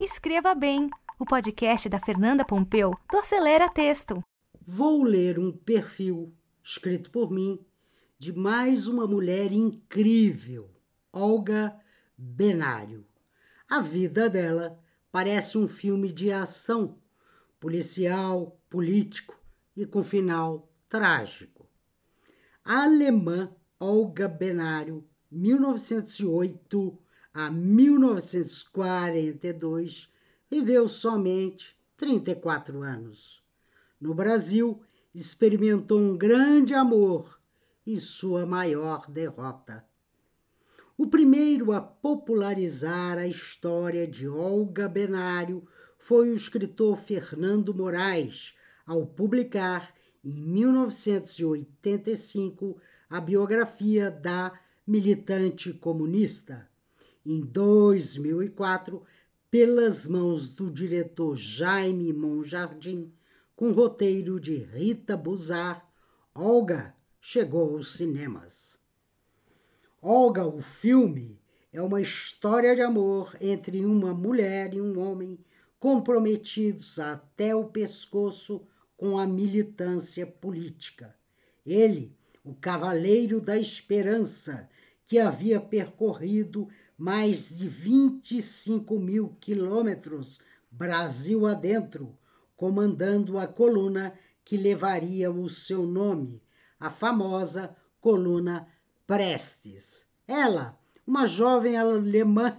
[0.00, 0.88] Escreva Bem,
[1.18, 4.22] o podcast da Fernanda Pompeu do Acelera Texto.
[4.64, 6.32] Vou ler um perfil
[6.62, 7.58] escrito por mim
[8.16, 10.70] de mais uma mulher incrível,
[11.12, 11.76] Olga
[12.16, 13.04] Benário.
[13.68, 14.78] A vida dela
[15.10, 16.96] parece um filme de ação,
[17.58, 19.36] policial, político
[19.76, 21.68] e com final trágico.
[22.64, 27.07] A alemã Olga Benário, 1908
[27.40, 30.08] a 1942,
[30.50, 33.40] viveu somente 34 anos.
[34.00, 34.82] No Brasil,
[35.14, 37.38] experimentou um grande amor
[37.86, 39.86] e sua maior derrota.
[40.96, 45.64] O primeiro a popularizar a história de Olga Benário
[45.96, 56.68] foi o escritor Fernando Moraes, ao publicar, em 1985, a biografia da militante comunista.
[57.24, 59.02] Em 2004,
[59.50, 63.12] pelas mãos do diretor Jaime Monjardim,
[63.56, 65.86] com roteiro de Rita Buzar,
[66.34, 68.78] Olga chegou aos cinemas.
[70.00, 71.40] Olga, o filme,
[71.72, 75.38] é uma história de amor entre uma mulher e um homem
[75.78, 81.14] comprometidos até o pescoço com a militância política.
[81.66, 84.68] Ele, o cavaleiro da esperança,
[85.04, 86.68] que havia percorrido
[86.98, 92.18] mais de 25 mil quilômetros Brasil adentro,
[92.56, 94.12] comandando a coluna
[94.44, 96.42] que levaria o seu nome,
[96.80, 98.66] a famosa coluna
[99.06, 100.06] Prestes.
[100.26, 102.58] Ela, uma jovem alemã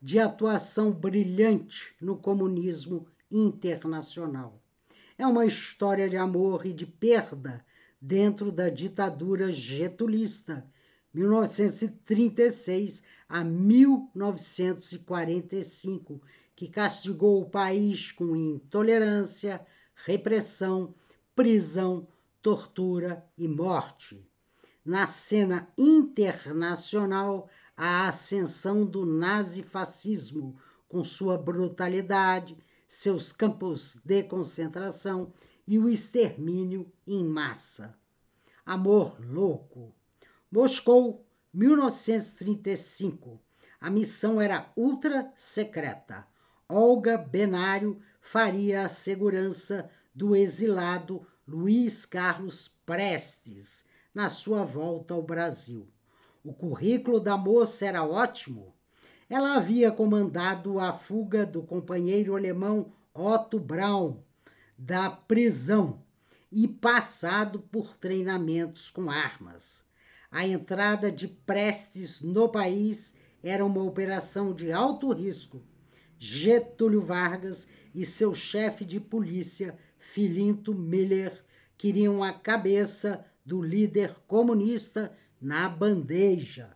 [0.00, 4.62] de atuação brilhante no comunismo internacional.
[5.18, 7.64] É uma história de amor e de perda
[8.00, 10.66] dentro da ditadura getulista,
[11.12, 13.02] 1936
[13.32, 16.22] a 1945,
[16.54, 20.94] que castigou o país com intolerância, repressão,
[21.34, 22.06] prisão,
[22.42, 24.22] tortura e morte.
[24.84, 35.32] Na cena internacional, a ascensão do nazifascismo, com sua brutalidade, seus campos de concentração
[35.66, 37.98] e o extermínio em massa.
[38.66, 39.94] Amor louco.
[40.50, 43.40] Moscou, 1935.
[43.80, 46.26] A missão era ultra secreta.
[46.68, 55.88] Olga Benário faria a segurança do exilado Luiz Carlos Prestes na sua volta ao Brasil.
[56.44, 58.74] O currículo da moça era ótimo.
[59.28, 64.22] Ela havia comandado a fuga do companheiro alemão Otto Braun
[64.76, 66.02] da prisão
[66.50, 69.84] e passado por treinamentos com armas.
[70.32, 73.12] A entrada de Prestes no país
[73.42, 75.62] era uma operação de alto risco.
[76.18, 81.44] Getúlio Vargas e seu chefe de polícia, Filinto Miller,
[81.76, 86.74] queriam a cabeça do líder comunista na bandeja.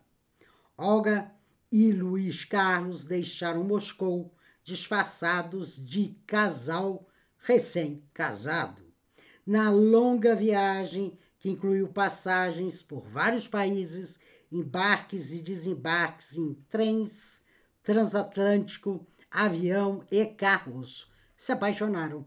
[0.76, 1.32] Olga
[1.72, 8.82] e Luiz Carlos deixaram Moscou disfarçados de casal recém-casado.
[9.46, 14.18] Na longa viagem, que incluiu passagens por vários países,
[14.50, 17.40] embarques e desembarques em trens,
[17.84, 22.26] transatlântico, avião e carros, se apaixonaram.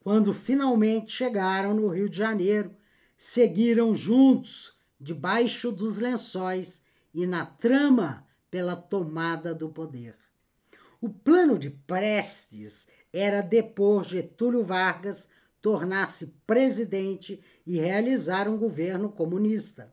[0.00, 2.74] Quando finalmente chegaram no Rio de Janeiro,
[3.16, 6.82] seguiram juntos debaixo dos lençóis
[7.14, 10.16] e na trama pela tomada do poder.
[11.00, 15.28] O plano de Prestes era depor Getúlio Vargas,
[15.64, 19.90] tornar-se presidente e realizar um governo comunista.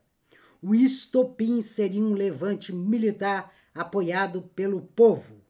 [0.61, 5.41] O estopim seria um levante militar apoiado pelo povo.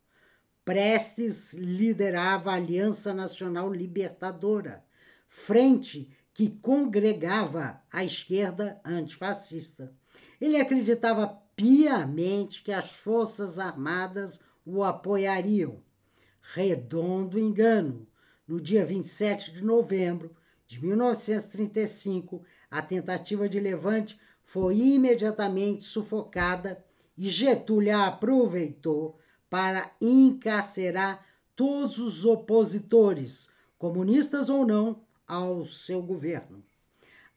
[0.64, 4.86] Prestes liderava a Aliança Nacional Libertadora,
[5.28, 9.92] frente que congregava a esquerda antifascista.
[10.40, 15.82] Ele acreditava piamente que as Forças Armadas o apoiariam
[16.54, 18.08] redondo engano.
[18.52, 20.36] No dia 27 de novembro
[20.68, 26.84] de 1935, a tentativa de levante foi imediatamente sufocada
[27.18, 29.18] e Getúlio a aproveitou
[29.50, 31.26] para encarcerar
[31.56, 36.62] todos os opositores, comunistas ou não, ao seu governo.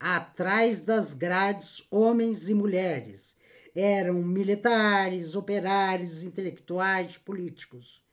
[0.00, 3.36] Atrás das grades, homens e mulheres
[3.72, 8.03] eram militares, operários, intelectuais, políticos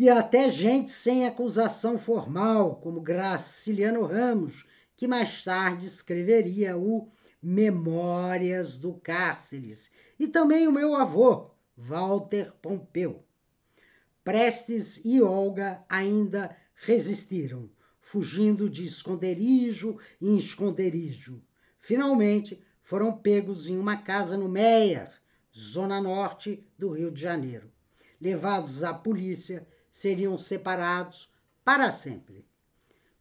[0.00, 4.64] e até gente sem acusação formal, como Graciliano Ramos,
[4.96, 7.12] que mais tarde escreveria o
[7.42, 13.22] Memórias do Cárceres, e também o meu avô, Walter Pompeu.
[14.24, 17.68] Prestes e Olga ainda resistiram,
[18.00, 21.42] fugindo de esconderijo em esconderijo.
[21.76, 25.12] Finalmente, foram pegos em uma casa no Meier,
[25.54, 27.70] zona norte do Rio de Janeiro.
[28.18, 31.30] Levados à polícia, seriam separados
[31.64, 32.46] para sempre.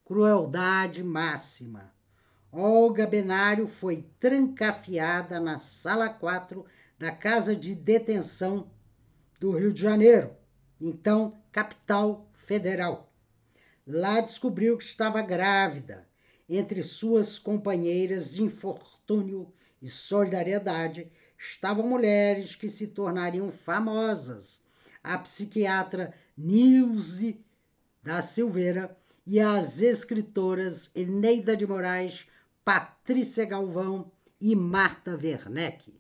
[0.06, 1.94] Crueldade máxima.
[2.51, 6.66] Olga Benário foi trancafiada na sala 4
[6.98, 8.71] da Casa de Detenção
[9.39, 10.36] do Rio de Janeiro,
[10.81, 13.13] então capital federal.
[13.86, 16.07] Lá descobriu que estava grávida.
[16.48, 24.62] Entre suas companheiras de infortúnio e solidariedade estavam mulheres que se tornariam famosas.
[25.04, 27.44] A psiquiatra Nilce
[28.01, 32.27] da Silveira e as escritoras Eneida de Moraes,
[32.63, 34.09] Patrícia Galvão
[34.39, 35.94] e Marta Werneck.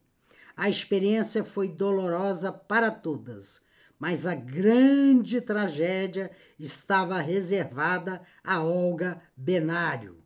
[0.55, 3.61] A experiência foi dolorosa para todas,
[3.99, 10.23] mas a grande tragédia estava reservada a Olga Benário.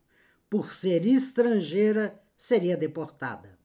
[0.48, 3.58] Por ser estrangeira, seria deportada.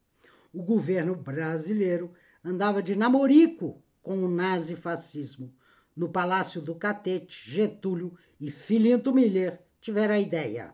[0.51, 2.11] O governo brasileiro
[2.43, 5.53] andava de namorico com o nazifascismo.
[5.99, 10.73] No Palácio do Catete, Getúlio e Filinto Miller tiveram a ideia.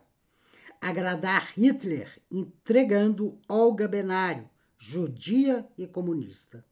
[0.80, 6.64] Agradar Hitler entregando Olga Benário, judia e comunista.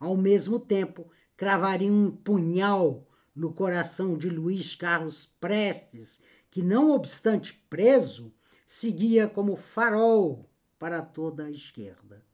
[0.00, 3.06] Ao mesmo tempo, cravariam um punhal
[3.36, 6.18] no coração de Luiz Carlos Prestes,
[6.50, 8.32] que, não obstante preso,
[8.66, 12.24] seguia como farol para toda a esquerda.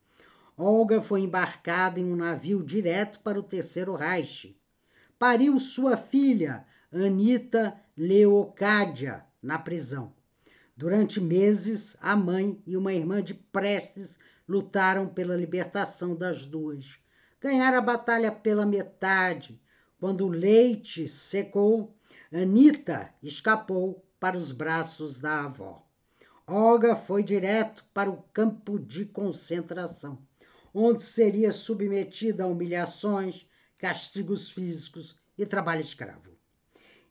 [0.56, 4.56] Olga foi embarcada em um navio direto para o Terceiro Reich.
[5.18, 10.12] Pariu sua filha, Anita Leocádia, na prisão.
[10.76, 14.18] Durante meses, a mãe e uma irmã de Prestes
[14.48, 16.98] lutaram pela libertação das duas.
[17.40, 19.60] Ganharam a batalha pela metade.
[20.00, 21.96] Quando o leite secou,
[22.32, 25.86] Anita escapou para os braços da avó.
[26.46, 30.18] Olga foi direto para o campo de concentração,
[30.74, 33.46] onde seria submetida a humilhações,
[33.84, 36.30] castigos físicos e trabalho escravo.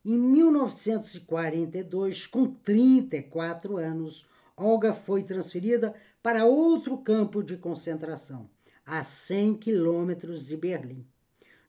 [0.04, 4.28] Em 1942, com 34 anos,
[4.58, 5.94] Olga foi transferida
[6.24, 8.50] para outro campo de concentração,
[8.84, 11.06] a 100 quilômetros de Berlim.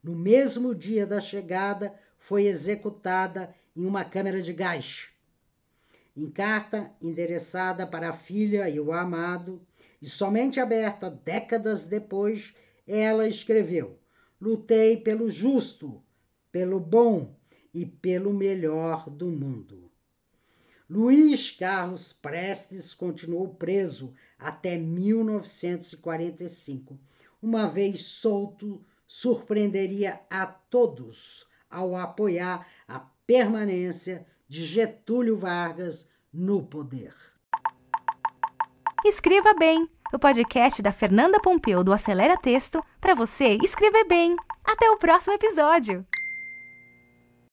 [0.02, 5.08] No mesmo dia da chegada, foi executada em uma câmara de gás
[6.16, 9.60] em carta endereçada para a filha e o amado,
[10.00, 12.54] e somente aberta décadas depois,
[12.86, 13.98] ela escreveu:
[14.44, 16.04] Lutei pelo justo,
[16.52, 17.34] pelo bom
[17.72, 19.90] e pelo melhor do mundo.
[20.86, 27.00] Luiz Carlos Prestes continuou preso até 1945.
[27.40, 37.14] Uma vez solto, surpreenderia a todos ao apoiar a permanência de Getúlio Vargas no poder.
[39.06, 44.36] Escreva Bem, o podcast da Fernanda Pompeu do Acelera Texto para você escrever bem.
[44.64, 46.06] Até o próximo episódio!